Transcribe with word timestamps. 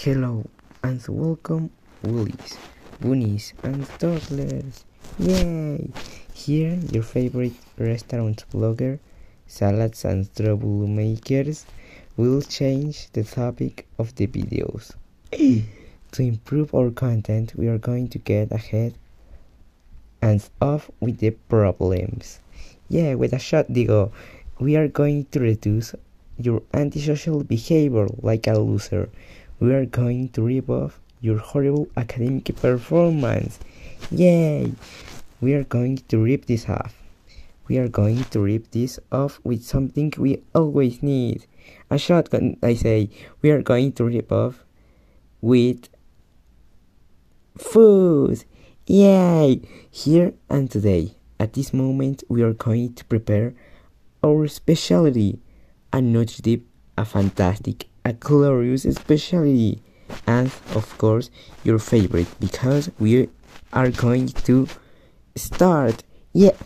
Hello 0.00 0.44
and 0.82 1.02
welcome, 1.08 1.70
Woolies, 2.02 2.58
Boonies, 3.00 3.54
and 3.62 3.88
Toddlers! 3.98 4.84
Yay! 5.18 5.88
Here, 6.34 6.78
your 6.92 7.02
favorite 7.02 7.54
restaurant 7.78 8.44
blogger, 8.52 8.98
Salads 9.46 10.04
and 10.04 10.26
Troublemakers, 10.34 11.64
will 12.14 12.42
change 12.42 13.10
the 13.12 13.24
topic 13.24 13.86
of 13.98 14.14
the 14.16 14.26
videos. 14.26 14.92
to 15.32 16.22
improve 16.22 16.74
our 16.74 16.90
content, 16.90 17.54
we 17.56 17.66
are 17.66 17.78
going 17.78 18.08
to 18.08 18.18
get 18.18 18.52
ahead 18.52 18.92
and 20.20 20.46
off 20.60 20.90
with 21.00 21.18
the 21.20 21.30
problems. 21.48 22.40
Yeah, 22.90 23.14
with 23.14 23.32
a 23.32 23.38
shot, 23.38 23.68
digo, 23.68 24.12
we 24.60 24.76
are 24.76 24.88
going 24.88 25.24
to 25.32 25.40
reduce 25.40 25.94
your 26.38 26.62
antisocial 26.74 27.42
behavior 27.42 28.06
like 28.20 28.46
a 28.46 28.58
loser 28.58 29.08
we 29.60 29.74
are 29.74 29.86
going 29.86 30.28
to 30.30 30.42
rip 30.42 30.68
off 30.68 31.00
your 31.20 31.38
horrible 31.38 31.88
academic 31.96 32.54
performance. 32.56 33.58
Yay! 34.10 34.72
We 35.40 35.54
are 35.54 35.64
going 35.64 35.98
to 36.08 36.18
rip 36.18 36.46
this 36.46 36.68
off. 36.68 36.94
We 37.68 37.78
are 37.78 37.88
going 37.88 38.24
to 38.24 38.40
rip 38.40 38.70
this 38.70 39.00
off 39.10 39.40
with 39.42 39.64
something 39.64 40.12
we 40.16 40.42
always 40.54 41.02
need. 41.02 41.46
A 41.90 41.98
shotgun, 41.98 42.56
I 42.62 42.74
say. 42.74 43.10
We 43.42 43.50
are 43.50 43.62
going 43.62 43.92
to 43.92 44.04
rip 44.04 44.30
off 44.30 44.64
with 45.40 45.88
food. 47.58 48.44
Yay! 48.86 49.62
Here 49.90 50.34
and 50.48 50.70
today, 50.70 51.16
at 51.40 51.54
this 51.54 51.72
moment, 51.72 52.22
we 52.28 52.42
are 52.42 52.52
going 52.52 52.94
to 52.94 53.04
prepare 53.04 53.54
our 54.22 54.46
specialty 54.48 55.40
a 55.92 56.00
nutritive, 56.00 56.60
a 56.98 57.04
fantastic, 57.04 57.86
a 58.06 58.12
glorious 58.12 58.84
specialty 58.84 59.82
and 60.28 60.46
of 60.76 60.86
course 60.96 61.28
your 61.64 61.80
favorite 61.80 62.28
because 62.38 62.88
we 63.00 63.28
are 63.72 63.90
going 63.90 64.28
to 64.28 64.68
start 65.34 66.04
yeah 66.32 66.56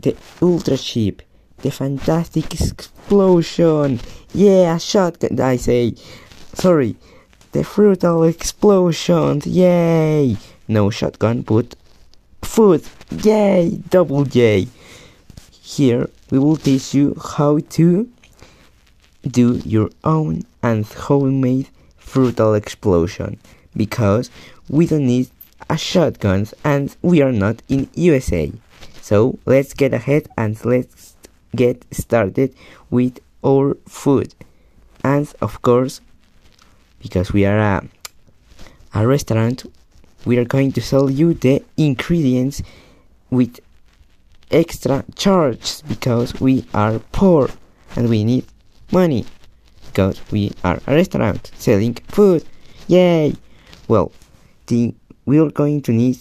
the 0.00 0.16
ultra 0.40 0.78
cheap 0.78 1.20
the 1.58 1.70
fantastic 1.70 2.46
explosion 2.54 4.00
yeah 4.32 4.78
shotgun 4.78 5.38
i 5.38 5.56
say 5.56 5.94
sorry 6.54 6.96
the 7.52 7.62
frutal 7.62 8.26
explosion 8.34 9.42
yay 9.44 10.34
no 10.66 10.88
shotgun 10.88 11.42
but 11.42 11.76
food 12.40 12.82
yay 13.22 13.78
double 13.90 14.24
j 14.24 14.66
here 15.60 16.08
we 16.30 16.38
will 16.38 16.56
teach 16.56 16.94
you 16.94 17.14
how 17.36 17.58
to 17.68 18.08
do 19.26 19.60
your 19.64 19.90
own 20.04 20.42
and 20.62 20.86
homemade 20.86 21.68
frutal 21.98 22.56
explosion 22.56 23.38
because 23.76 24.30
we 24.68 24.86
don't 24.86 25.06
need 25.06 25.28
a 25.68 25.76
shotguns 25.76 26.54
and 26.64 26.96
we 27.02 27.20
are 27.22 27.32
not 27.32 27.62
in 27.68 27.88
USA. 27.94 28.52
So 29.00 29.38
let's 29.46 29.74
get 29.74 29.92
ahead 29.94 30.28
and 30.36 30.62
let's 30.64 31.14
get 31.54 31.84
started 31.92 32.54
with 32.90 33.18
our 33.44 33.76
food. 33.86 34.34
And 35.02 35.32
of 35.40 35.62
course, 35.62 36.00
because 37.00 37.32
we 37.32 37.44
are 37.44 37.58
a, 37.58 37.88
a 38.94 39.06
restaurant, 39.06 39.64
we 40.24 40.38
are 40.38 40.44
going 40.44 40.72
to 40.72 40.80
sell 40.80 41.08
you 41.10 41.34
the 41.34 41.62
ingredients 41.76 42.62
with 43.30 43.60
extra 44.50 45.04
charge 45.14 45.82
because 45.88 46.40
we 46.40 46.64
are 46.74 46.98
poor 47.12 47.50
and 47.94 48.08
we 48.08 48.24
need 48.24 48.44
money 48.92 49.24
because 49.86 50.20
we 50.30 50.52
are 50.64 50.80
a 50.86 50.94
restaurant 50.94 51.50
selling 51.56 51.94
food. 52.08 52.44
Yay! 52.88 53.34
Well, 53.88 54.12
the 54.66 54.94
we 55.24 55.38
are 55.40 55.50
going 55.50 55.82
to 55.82 55.92
need 55.92 56.18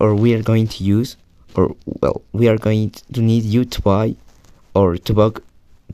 or 0.00 0.14
we 0.14 0.34
are 0.34 0.42
going 0.42 0.68
to 0.68 0.84
use 0.84 1.16
or 1.54 1.74
well, 2.00 2.22
we 2.32 2.48
are 2.48 2.58
going 2.58 2.90
to 3.12 3.20
need 3.20 3.44
you 3.44 3.64
to 3.64 3.82
buy 3.82 4.16
or 4.74 4.96
to 4.96 5.14
buy 5.14 5.30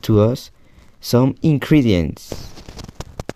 to 0.01 0.21
us 0.21 0.51
some 1.01 1.35
ingredients. 1.41 2.54